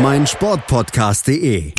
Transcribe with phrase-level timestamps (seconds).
[0.00, 1.72] meinsportpodcast.de.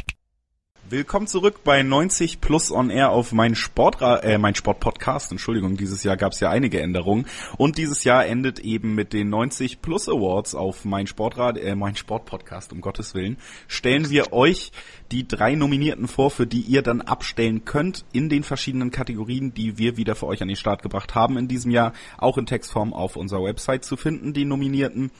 [0.89, 5.31] Willkommen zurück bei 90 Plus on Air auf mein Sportra äh, mein Sportpodcast.
[5.31, 9.29] Entschuldigung, dieses Jahr gab es ja einige Änderungen und dieses Jahr endet eben mit den
[9.29, 13.37] 90 Plus Awards auf mein Sportrad äh, mein Sportpodcast um Gottes Willen.
[13.69, 14.73] Stellen wir euch
[15.11, 19.77] die drei Nominierten vor, für die ihr dann abstellen könnt in den verschiedenen Kategorien, die
[19.77, 22.93] wir wieder für euch an den Start gebracht haben in diesem Jahr, auch in Textform
[22.93, 25.11] auf unserer Website zu finden, die Nominierten.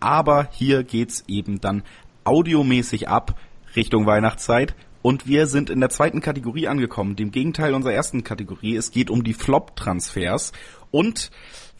[0.00, 1.82] Aber hier geht's eben dann
[2.24, 3.38] audiomäßig ab
[3.76, 4.74] Richtung Weihnachtszeit.
[5.02, 8.76] Und wir sind in der zweiten Kategorie angekommen, dem Gegenteil unserer ersten Kategorie.
[8.76, 10.52] Es geht um die Flop-Transfers.
[10.90, 11.30] Und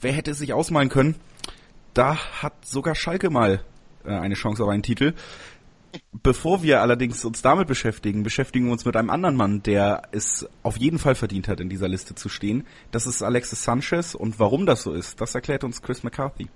[0.00, 1.16] wer hätte es sich ausmalen können,
[1.92, 3.62] da hat sogar Schalke mal
[4.04, 5.14] äh, eine Chance auf einen Titel.
[6.12, 10.48] Bevor wir allerdings uns damit beschäftigen, beschäftigen wir uns mit einem anderen Mann, der es
[10.62, 12.64] auf jeden Fall verdient hat, in dieser Liste zu stehen.
[12.92, 14.14] Das ist Alexis Sanchez.
[14.14, 16.48] Und warum das so ist, das erklärt uns Chris McCarthy.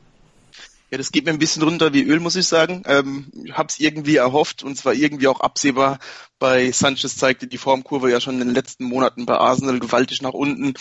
[0.90, 2.82] Ja, das geht mir ein bisschen runter wie Öl, muss ich sagen.
[2.86, 5.98] Ähm, hab's irgendwie erhofft und zwar irgendwie auch absehbar.
[6.38, 10.34] Bei Sanchez zeigte die Formkurve ja schon in den letzten Monaten bei Arsenal gewaltig nach
[10.34, 10.74] unten.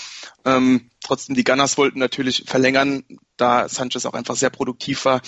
[0.46, 3.04] Ähm, trotzdem, die Gunners wollten natürlich verlängern,
[3.38, 5.22] da Sanchez auch einfach sehr produktiv war.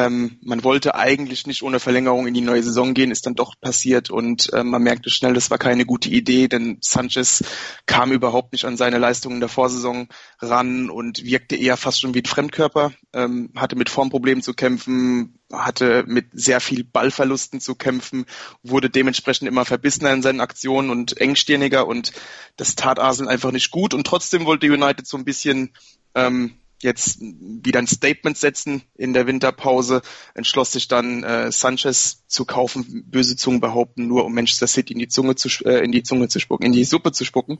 [0.00, 3.60] Ähm, man wollte eigentlich nicht ohne Verlängerung in die neue Saison gehen, ist dann doch
[3.60, 7.44] passiert und äh, man merkte schnell, das war keine gute Idee, denn Sanchez
[7.84, 10.08] kam überhaupt nicht an seine Leistungen der Vorsaison
[10.40, 15.38] ran und wirkte eher fast schon wie ein Fremdkörper, ähm, hatte mit Formproblemen zu kämpfen,
[15.52, 18.24] hatte mit sehr viel Ballverlusten zu kämpfen,
[18.62, 22.12] wurde dementsprechend immer verbissener in seinen Aktionen und engstirniger und
[22.56, 23.92] das tat Arsenal einfach nicht gut.
[23.92, 25.74] Und trotzdem wollte United so ein bisschen
[26.14, 30.02] ähm, jetzt wieder ein Statement setzen in der Winterpause,
[30.34, 34.98] entschloss sich dann äh, Sanchez zu kaufen, böse Zungen behaupten, nur um Manchester City in
[34.98, 37.58] die Zunge zu äh, in die Zunge zu spucken, in die Suppe zu spucken.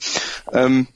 [0.53, 0.87] Ähm,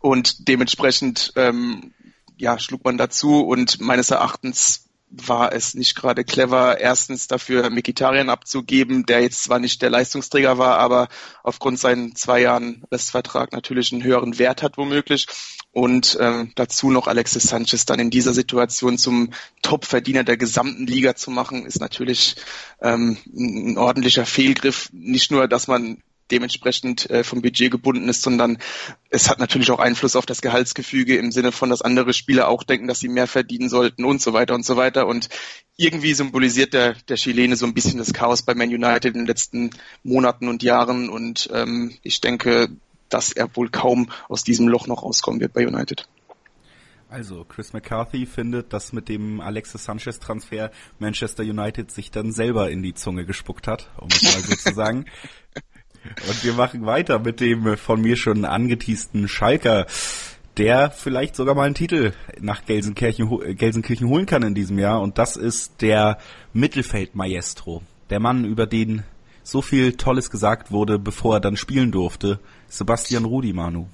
[0.00, 1.92] und dementsprechend ähm,
[2.36, 8.30] ja, schlug man dazu und meines Erachtens war es nicht gerade clever, erstens dafür Mikitarian
[8.30, 11.08] abzugeben, der jetzt zwar nicht der Leistungsträger war, aber
[11.42, 15.26] aufgrund seinen zwei Jahren Restvertrag natürlich einen höheren Wert hat womöglich
[15.72, 19.30] und äh, dazu noch Alexis Sanchez dann in dieser Situation zum
[19.62, 22.36] Top-Verdiener der gesamten Liga zu machen, ist natürlich
[22.80, 24.88] ähm, ein ordentlicher Fehlgriff.
[24.92, 26.02] Nicht nur, dass man
[26.32, 28.58] dementsprechend äh, vom Budget gebunden ist, sondern
[29.10, 32.62] es hat natürlich auch Einfluss auf das Gehaltsgefüge im Sinne von, dass andere Spieler auch
[32.62, 35.06] denken, dass sie mehr verdienen sollten und so weiter und so weiter.
[35.06, 35.28] Und
[35.76, 39.26] irgendwie symbolisiert der, der Chilene so ein bisschen das Chaos bei Man United in den
[39.26, 39.70] letzten
[40.02, 41.08] Monaten und Jahren.
[41.08, 42.70] Und ähm, ich denke,
[43.08, 46.08] dass er wohl kaum aus diesem Loch noch rauskommen wird bei United.
[47.12, 52.70] Also, Chris McCarthy findet, dass mit dem Alexis Sanchez Transfer Manchester United sich dann selber
[52.70, 55.04] in die Zunge gespuckt hat, um es mal so zu sagen.
[56.04, 59.86] Und wir machen weiter mit dem von mir schon angeteasten Schalker,
[60.56, 65.00] der vielleicht sogar mal einen Titel nach Gelsenkirchen, Gelsenkirchen holen kann in diesem Jahr.
[65.00, 66.18] Und das ist der
[66.52, 67.82] Mittelfeld-Maestro.
[68.10, 69.04] Der Mann, über den
[69.42, 72.38] so viel Tolles gesagt wurde, bevor er dann spielen durfte.
[72.68, 73.86] Sebastian Rudi, Manu.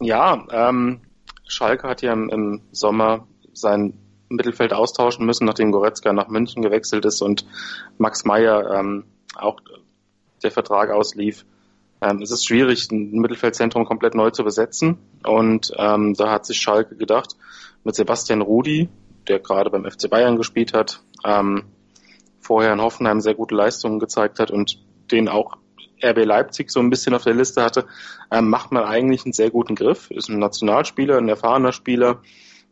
[0.00, 1.00] Ja, ähm,
[1.46, 3.94] Schalke hat ja im, im Sommer sein
[4.28, 7.44] Mittelfeld austauschen müssen, nachdem Goretzka nach München gewechselt ist und
[7.98, 9.56] Max Meyer ähm, auch
[10.42, 11.44] der Vertrag auslief.
[12.02, 14.98] Ähm, es ist schwierig, ein Mittelfeldzentrum komplett neu zu besetzen.
[15.24, 17.36] Und ähm, da hat sich Schalke gedacht,
[17.84, 18.88] mit Sebastian Rudi,
[19.28, 21.64] der gerade beim FC Bayern gespielt hat, ähm,
[22.40, 24.78] vorher in Hoffenheim sehr gute Leistungen gezeigt hat und
[25.10, 25.56] den auch
[26.02, 27.86] RB Leipzig so ein bisschen auf der Liste hatte,
[28.30, 30.10] ähm, macht man eigentlich einen sehr guten Griff.
[30.10, 32.22] Ist ein Nationalspieler, ein erfahrener Spieler,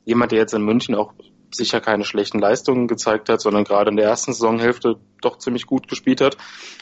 [0.04, 1.12] jemand, der jetzt in München auch
[1.50, 5.88] sicher keine schlechten Leistungen gezeigt hat, sondern gerade in der ersten Saisonhälfte doch ziemlich gut
[5.88, 6.36] gespielt hat.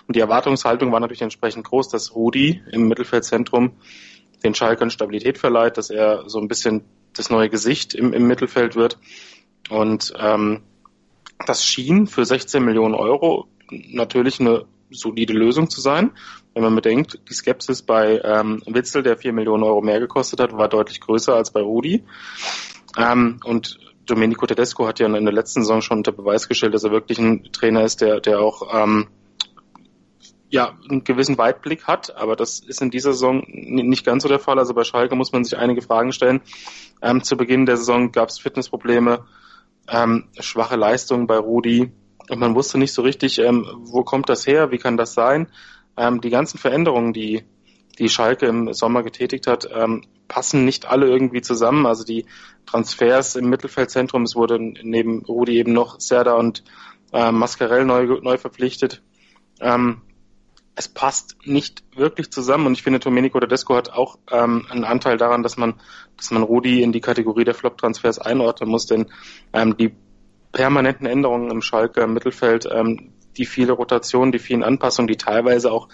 [0.06, 3.72] Und die Erwartungshaltung war natürlich entsprechend groß, dass Rudi im Mittelfeldzentrum
[4.44, 6.84] den Schalkern Stabilität verleiht, dass er so ein bisschen
[7.14, 8.98] das neue Gesicht im, im Mittelfeld wird.
[9.70, 10.62] Und ähm,
[11.46, 16.12] das schien für 16 Millionen Euro natürlich eine solide Lösung zu sein.
[16.54, 20.56] Wenn man bedenkt, die Skepsis bei ähm, Witzel, der 4 Millionen Euro mehr gekostet hat,
[20.56, 22.04] war deutlich größer als bei Rudi.
[22.96, 26.84] Ähm, und Domenico Tedesco hat ja in der letzten Saison schon unter Beweis gestellt, dass
[26.84, 29.08] er wirklich ein Trainer ist, der, der auch ähm,
[30.48, 34.38] ja, einen gewissen Weitblick hat, aber das ist in dieser Saison nicht ganz so der
[34.38, 34.58] Fall.
[34.58, 36.40] Also bei Schalke muss man sich einige Fragen stellen.
[37.02, 39.26] Ähm, zu Beginn der Saison gab es Fitnessprobleme,
[39.88, 41.92] ähm, schwache Leistungen bei Rudi,
[42.28, 45.48] und man wusste nicht so richtig, ähm, wo kommt das her, wie kann das sein.
[45.96, 47.44] Ähm, die ganzen Veränderungen, die,
[47.98, 51.86] die Schalke im Sommer getätigt hat, ähm, passen nicht alle irgendwie zusammen.
[51.86, 52.26] Also die
[52.66, 56.64] Transfers im Mittelfeldzentrum, es wurde neben Rudi eben noch Serda und
[57.12, 59.02] äh, Mascarell neu, neu verpflichtet.
[59.60, 60.02] Ähm,
[60.74, 65.16] es passt nicht wirklich zusammen und ich finde, Domenico Tedesco hat auch ähm, einen Anteil
[65.16, 65.74] daran, dass man,
[66.18, 69.06] dass man Rudi in die Kategorie der Flop-Transfers einordnen muss, denn
[69.54, 69.94] ähm, die
[70.52, 75.88] permanenten Änderungen im Schalke Mittelfeld, ähm, die viele Rotationen, die vielen Anpassungen, die teilweise auch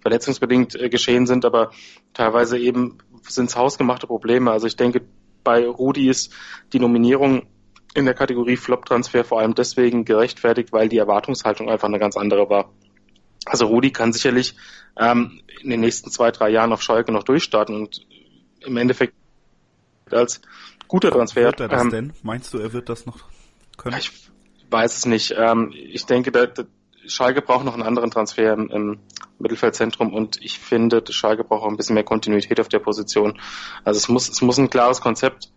[0.00, 1.70] verletzungsbedingt äh, geschehen sind, aber
[2.12, 2.98] teilweise eben
[3.28, 4.50] sind es hausgemachte Probleme.
[4.50, 5.02] Also ich denke,
[5.42, 6.32] bei Rudi ist
[6.72, 7.46] die Nominierung
[7.94, 12.48] in der Kategorie Flop-Transfer vor allem deswegen gerechtfertigt, weil die Erwartungshaltung einfach eine ganz andere
[12.50, 12.70] war.
[13.46, 14.56] Also Rudi kann sicherlich
[14.96, 18.06] ähm, in den nächsten zwei, drei Jahren auf Schalke noch durchstarten und
[18.60, 19.14] im Endeffekt
[20.10, 20.40] als
[20.88, 21.44] guter Transfer.
[21.44, 22.12] Wird er das ähm, denn?
[22.22, 23.18] Meinst du, er wird das noch
[23.76, 23.96] können?
[23.98, 24.10] Ich
[24.70, 25.34] weiß es nicht.
[25.36, 26.66] Ähm, ich denke, der, der
[27.06, 28.98] Schalke braucht noch einen anderen Transfer im, im
[29.38, 33.40] Mittelfeldzentrum und ich finde, Schalke braucht auch ein bisschen mehr Kontinuität auf der Position.
[33.84, 35.50] Also es muss, es muss ein klares Konzept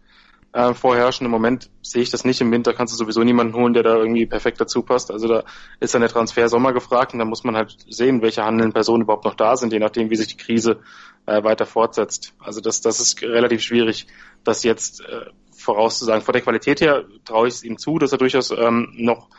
[0.54, 1.26] äh, vorherrschen.
[1.26, 2.42] Im Moment sehe ich das nicht.
[2.42, 5.12] Im Winter kannst du sowieso niemanden holen, der da irgendwie perfekt dazu passt.
[5.12, 5.44] Also da
[5.80, 9.04] ist dann der Transfer Sommer gefragt und da muss man halt sehen, welche handelnden Personen
[9.04, 10.80] überhaupt noch da sind, je nachdem, wie sich die Krise
[11.26, 12.34] äh, weiter fortsetzt.
[12.40, 14.08] Also das, das ist relativ schwierig,
[14.44, 15.26] das jetzt äh,
[15.56, 16.24] vorauszusagen.
[16.24, 19.30] Vor der Qualität her traue ich es ihm zu, dass er durchaus ähm, noch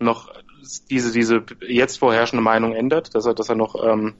[0.00, 0.32] noch
[0.90, 4.14] diese diese jetzt vorherrschende Meinung ändert, dass er dass er noch ähm,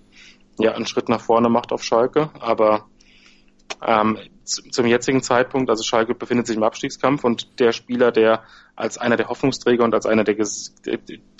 [0.58, 2.86] ja einen Schritt nach vorne macht auf Schalke, aber
[3.86, 8.44] ähm, zum jetzigen Zeitpunkt, also Schalke befindet sich im Abstiegskampf und der Spieler, der
[8.76, 10.36] als einer der Hoffnungsträger und als einer der,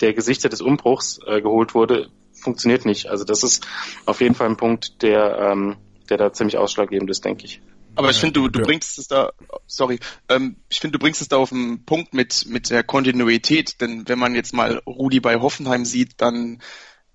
[0.01, 3.07] der Gesichter des Umbruchs äh, geholt wurde, funktioniert nicht.
[3.07, 3.67] Also das ist
[4.05, 5.77] auf jeden Fall ein Punkt, der, ähm,
[6.09, 7.61] der da ziemlich ausschlaggebend ist, denke ich.
[7.95, 9.31] Aber ich finde, du, du bringst es da,
[9.67, 9.99] sorry,
[10.29, 14.07] ähm, ich finde, du bringst es da auf den Punkt mit, mit der Kontinuität, denn
[14.07, 16.61] wenn man jetzt mal Rudi bei Hoffenheim sieht, dann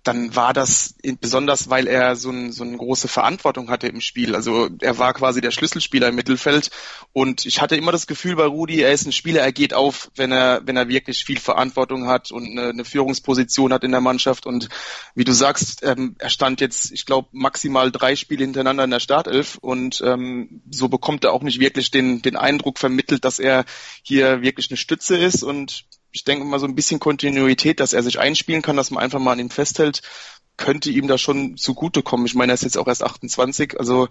[0.04, 4.34] dann war das besonders, weil er so, ein, so eine große Verantwortung hatte im Spiel.
[4.36, 6.70] Also er war quasi der Schlüsselspieler im Mittelfeld.
[7.14, 10.10] Und ich hatte immer das Gefühl bei Rudi, er ist ein Spieler, er geht auf,
[10.14, 14.02] wenn er, wenn er wirklich viel Verantwortung hat und eine, eine Führungsposition hat in der
[14.02, 14.44] Mannschaft.
[14.44, 14.68] Und
[15.14, 19.00] wie du sagst, ähm, er stand jetzt, ich glaube, maximal drei Spiele hintereinander in der
[19.00, 19.56] Startelf.
[19.56, 23.64] Und ähm, so bekommt er auch nicht wirklich den, den Eindruck vermittelt, dass er
[24.02, 25.42] hier wirklich eine Stütze ist.
[25.42, 29.02] Und ich denke mal so ein bisschen Kontinuität, dass er sich einspielen kann, dass man
[29.02, 30.00] einfach mal an ihm festhält,
[30.56, 32.25] könnte ihm da schon zugutekommen.
[32.25, 34.08] Ich meine, er ist jetzt auch erst 28, also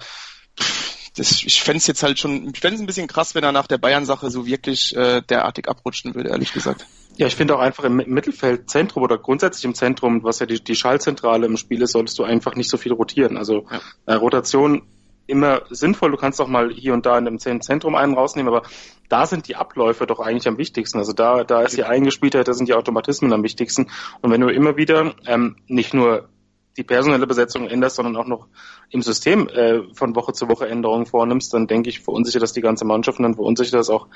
[1.16, 3.54] das, ich fände es jetzt halt schon, ich fände es ein bisschen krass, wenn er
[3.54, 6.86] nach der Bayern-Sache so wirklich äh, derartig abrutschen würde, ehrlich gesagt.
[7.16, 10.76] Ja, ich finde auch einfach im Mittelfeldzentrum oder grundsätzlich im Zentrum, was ja die, die
[10.76, 13.38] Schallzentrale im Spiel ist, solltest du einfach nicht so viel rotieren.
[13.38, 13.82] Also ja.
[14.08, 14.82] äh, Rotation
[15.28, 16.12] immer sinnvoll.
[16.12, 18.68] Du kannst auch mal hier und da in dem Zentrum einen rausnehmen, aber
[19.10, 20.98] da sind die Abläufe doch eigentlich am wichtigsten.
[20.98, 23.90] Also da, da ist die Eingespieltheit, da sind die Automatismen am wichtigsten.
[24.22, 26.30] Und wenn du immer wieder ähm, nicht nur
[26.78, 28.48] die personelle Besetzung änderst, sondern auch noch
[28.90, 32.62] im System äh, von Woche zu Woche Änderungen vornimmst, dann denke ich, verunsichert das die
[32.62, 34.08] ganze Mannschaft und dann verunsichert das auch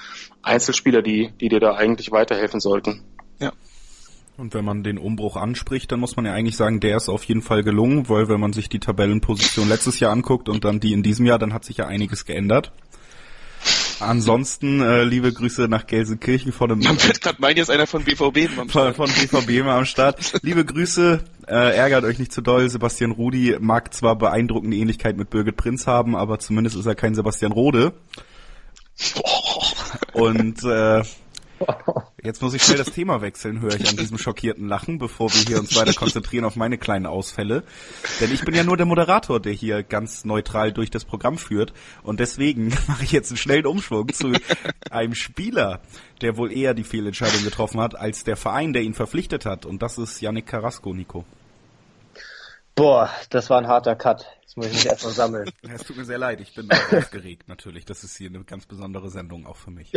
[0.41, 3.03] Einzelspieler, die, die dir da eigentlich weiterhelfen sollten.
[3.39, 3.53] Ja,
[4.37, 7.23] und wenn man den Umbruch anspricht, dann muss man ja eigentlich sagen, der ist auf
[7.23, 10.93] jeden Fall gelungen, weil wenn man sich die Tabellenposition letztes Jahr anguckt und dann die
[10.93, 12.71] in diesem Jahr, dann hat sich ja einiges geändert.
[13.99, 16.79] Ansonsten äh, liebe Grüße nach Gelsenkirchen vor dem.
[16.79, 18.95] Man wird gerade meinen, jetzt einer von BVB am Start.
[18.95, 20.39] Von, von BVB mal am Start.
[20.43, 22.69] liebe Grüße, äh, ärgert euch nicht zu doll.
[22.69, 27.15] Sebastian Rudi mag zwar beeindruckende Ähnlichkeit mit Birgit Prinz haben, aber zumindest ist er kein
[27.15, 27.93] Sebastian Rode.
[30.13, 31.01] Und äh,
[32.23, 35.41] Jetzt muss ich schnell das Thema wechseln, höre ich an diesem schockierten Lachen, bevor wir
[35.41, 37.63] hier uns weiter konzentrieren auf meine kleinen Ausfälle.
[38.19, 41.73] Denn ich bin ja nur der Moderator, der hier ganz neutral durch das Programm führt.
[42.03, 44.33] Und deswegen mache ich jetzt einen schnellen Umschwung zu
[44.89, 45.81] einem Spieler,
[46.21, 49.65] der wohl eher die Fehlentscheidung getroffen hat, als der Verein, der ihn verpflichtet hat.
[49.65, 51.25] Und das ist Yannick Carrasco, Nico.
[52.77, 54.27] Boah, das war ein harter Cut.
[54.41, 55.49] Jetzt muss ich mich erstmal sammeln.
[55.73, 57.85] Es tut mir sehr leid, ich bin aufgeregt natürlich.
[57.85, 59.91] Das ist hier eine ganz besondere Sendung auch für mich.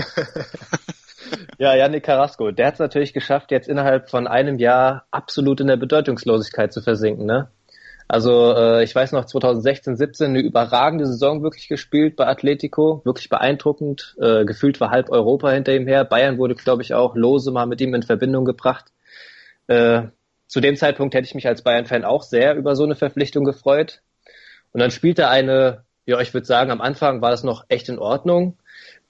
[1.58, 5.66] ja, Yannick Carrasco, der hat es natürlich geschafft, jetzt innerhalb von einem Jahr absolut in
[5.66, 7.26] der Bedeutungslosigkeit zu versinken.
[7.26, 7.50] Ne?
[8.08, 13.28] Also äh, ich weiß noch, 2016, 17 eine überragende Saison wirklich gespielt bei Atletico, wirklich
[13.28, 14.16] beeindruckend.
[14.18, 16.06] Äh, gefühlt war halb Europa hinter ihm her.
[16.06, 18.86] Bayern wurde, glaube ich, auch lose mal mit ihm in Verbindung gebracht.
[19.66, 20.04] Äh,
[20.50, 24.02] zu dem Zeitpunkt hätte ich mich als Bayern-Fan auch sehr über so eine Verpflichtung gefreut.
[24.72, 28.00] Und dann spielte eine, ja, ich würde sagen, am Anfang war das noch echt in
[28.00, 28.58] Ordnung.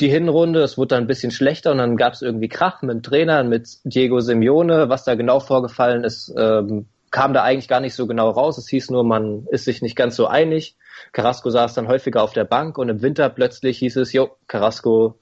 [0.02, 2.90] Die Hinrunde, es wurde dann ein bisschen schlechter und dann gab es irgendwie Krach mit
[2.90, 4.90] dem Trainer, mit Diego Simeone.
[4.90, 8.58] Was da genau vorgefallen ist, ähm, kam da eigentlich gar nicht so genau raus.
[8.58, 10.76] Es hieß nur, man ist sich nicht ganz so einig.
[11.12, 15.18] Carrasco saß dann häufiger auf der Bank und im Winter plötzlich hieß es, jo, Carrasco,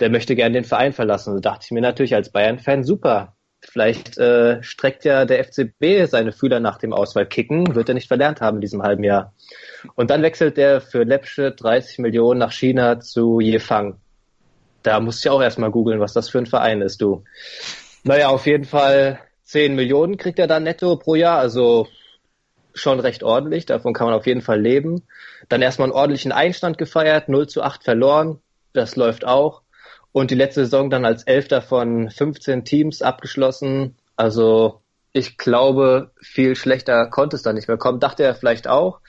[0.00, 1.34] der möchte gerne den Verein verlassen.
[1.34, 6.32] Da dachte ich mir natürlich als Bayern-Fan, super, Vielleicht äh, streckt ja der FCB seine
[6.32, 9.34] Fühler nach dem Auswahlkicken, wird er nicht verlernt haben in diesem halben Jahr.
[9.94, 13.98] Und dann wechselt er für Lepsche 30 Millionen nach China zu Yefang.
[14.82, 17.24] Da musst du ja auch erstmal googeln, was das für ein Verein ist, du.
[18.04, 21.88] Naja, auf jeden Fall 10 Millionen kriegt er dann netto pro Jahr, also
[22.74, 25.02] schon recht ordentlich, davon kann man auf jeden Fall leben.
[25.48, 28.40] Dann erstmal einen ordentlichen Einstand gefeiert, 0 zu 8 verloren,
[28.72, 29.62] das läuft auch.
[30.12, 33.96] Und die letzte Saison dann als Elfter von 15 Teams abgeschlossen.
[34.16, 34.80] Also
[35.12, 38.00] ich glaube, viel schlechter konnte es da nicht mehr kommen.
[38.00, 39.00] Dachte er vielleicht auch.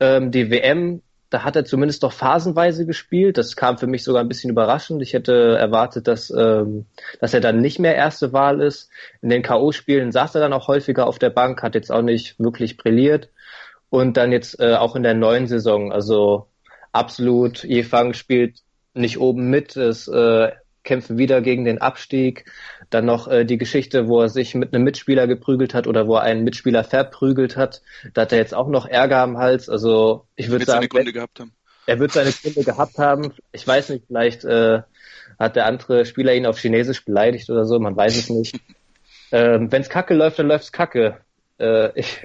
[0.00, 3.36] Ähm, die WM, da hat er zumindest doch phasenweise gespielt.
[3.38, 5.02] Das kam für mich sogar ein bisschen überraschend.
[5.02, 6.86] Ich hätte erwartet, dass, ähm,
[7.20, 8.90] dass er dann nicht mehr erste Wahl ist.
[9.22, 12.38] In den K.O.-Spielen saß er dann auch häufiger auf der Bank, hat jetzt auch nicht
[12.38, 13.30] wirklich brilliert.
[13.88, 16.48] Und dann jetzt äh, auch in der neuen Saison, also
[16.92, 18.60] absolut, Jefang spielt
[18.96, 20.50] nicht oben mit, es äh,
[20.86, 22.46] kämpfen wieder gegen den Abstieg.
[22.88, 26.14] Dann noch äh, die Geschichte, wo er sich mit einem Mitspieler geprügelt hat oder wo
[26.14, 27.82] er einen Mitspieler verprügelt hat.
[28.14, 29.68] Da hat er jetzt auch noch Ärger am Hals.
[29.68, 31.52] Also ich würde sagen, seine Gründe gehabt haben.
[31.86, 33.34] er wird seine Gründe gehabt haben.
[33.52, 34.80] Ich weiß nicht, vielleicht äh,
[35.38, 38.58] hat der andere Spieler ihn auf Chinesisch beleidigt oder so, man weiß es nicht.
[39.32, 41.18] ähm, Wenn es kacke läuft, dann läuft's kacke.
[41.58, 42.24] Äh, ich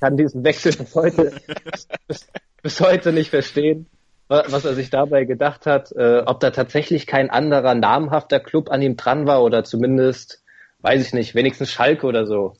[0.00, 1.32] kann diesen Wechsel bis heute,
[2.08, 2.26] bis,
[2.62, 3.86] bis heute nicht verstehen
[4.30, 8.80] was er sich dabei gedacht hat, äh, ob da tatsächlich kein anderer namhafter Club an
[8.80, 10.44] ihm dran war oder zumindest,
[10.82, 12.54] weiß ich nicht, wenigstens Schalke oder so.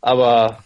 [0.00, 0.64] Aber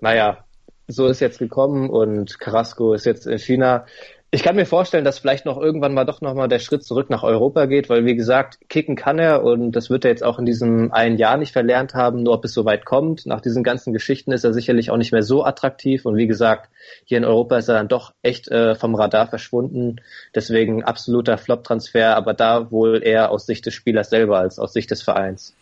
[0.00, 0.44] naja,
[0.86, 3.86] so ist jetzt gekommen und Carrasco ist jetzt in China.
[4.34, 7.22] Ich kann mir vorstellen, dass vielleicht noch irgendwann mal doch nochmal der Schritt zurück nach
[7.22, 10.46] Europa geht, weil wie gesagt, kicken kann er und das wird er jetzt auch in
[10.46, 13.26] diesem einen Jahr nicht verlernt haben, nur ob es so weit kommt.
[13.26, 16.70] Nach diesen ganzen Geschichten ist er sicherlich auch nicht mehr so attraktiv und wie gesagt,
[17.04, 19.96] hier in Europa ist er dann doch echt äh, vom Radar verschwunden.
[20.34, 24.90] Deswegen absoluter Flop-Transfer, aber da wohl eher aus Sicht des Spielers selber als aus Sicht
[24.90, 25.54] des Vereins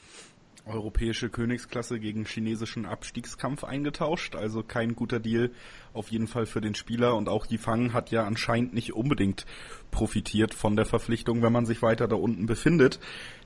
[0.70, 4.36] europäische Königsklasse gegen chinesischen Abstiegskampf eingetauscht.
[4.36, 5.50] Also kein guter Deal
[5.92, 7.16] auf jeden Fall für den Spieler.
[7.16, 9.46] Und auch Yifang hat ja anscheinend nicht unbedingt
[9.90, 13.00] profitiert von der Verpflichtung, wenn man sich weiter da unten befindet.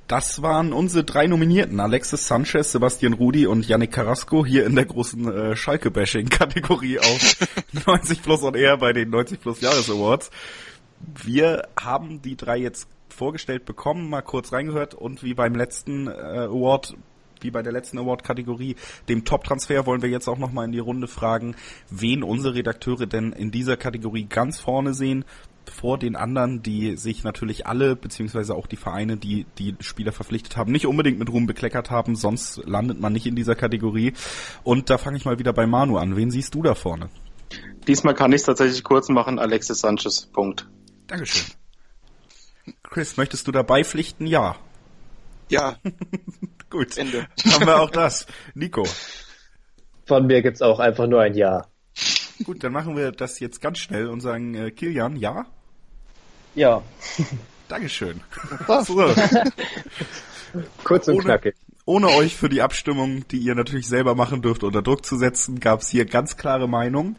[0.06, 1.80] Das waren unsere drei Nominierten.
[1.80, 7.36] Alexis Sanchez, Sebastian Rudi und Yannick Carrasco hier in der großen äh, Schalke-Bashing-Kategorie auf
[7.86, 10.30] 90 plus und eher bei den 90 plus Jahres Awards.
[11.00, 16.10] Wir haben die drei jetzt vorgestellt bekommen, mal kurz reingehört und wie beim letzten äh,
[16.10, 16.96] Award
[17.44, 18.76] wie bei der letzten Award-Kategorie,
[19.08, 21.54] dem Top-Transfer, wollen wir jetzt auch nochmal in die Runde fragen,
[21.90, 25.24] wen unsere Redakteure denn in dieser Kategorie ganz vorne sehen,
[25.70, 30.56] vor den anderen, die sich natürlich alle, beziehungsweise auch die Vereine, die die Spieler verpflichtet
[30.56, 34.12] haben, nicht unbedingt mit Ruhm bekleckert haben, sonst landet man nicht in dieser Kategorie.
[34.62, 36.16] Und da fange ich mal wieder bei Manu an.
[36.16, 37.08] Wen siehst du da vorne?
[37.86, 40.26] Diesmal kann ich es tatsächlich kurz machen, Alexis Sanchez.
[40.26, 40.68] Punkt.
[41.06, 41.54] Dankeschön.
[42.82, 44.26] Chris, möchtest du dabei pflichten?
[44.26, 44.56] Ja.
[45.50, 45.76] Ja.
[46.70, 46.96] Gut.
[46.98, 47.26] Ende.
[47.52, 48.26] Haben wir auch das.
[48.54, 48.84] Nico.
[50.06, 51.66] Von mir gibt's auch einfach nur ein Ja.
[52.44, 55.46] Gut, dann machen wir das jetzt ganz schnell und sagen äh, Kilian, ja?
[56.54, 56.82] Ja.
[57.68, 58.20] Dankeschön.
[58.84, 59.14] so.
[60.84, 61.54] Kurz und knackig.
[61.86, 65.60] Ohne euch für die Abstimmung, die ihr natürlich selber machen dürft, unter Druck zu setzen,
[65.60, 67.16] gab es hier ganz klare Meinung.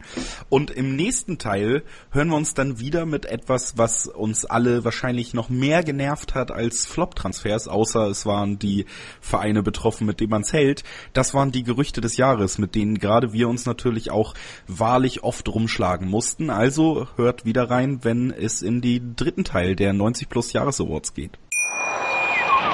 [0.48, 5.34] Und im nächsten Teil hören wir uns dann wieder mit etwas, was uns alle wahrscheinlich
[5.34, 8.86] noch mehr genervt hat als Flop-Transfers, außer es waren die
[9.20, 10.82] Vereine betroffen, mit denen man es hält.
[11.12, 14.34] Das waren die Gerüchte des Jahres, mit denen gerade wir uns natürlich auch
[14.66, 16.50] wahrlich oft rumschlagen mussten.
[16.50, 21.14] Also hört wieder rein, wenn es in die dritten Teil der 90 Plus Jahres Awards
[21.14, 21.38] geht.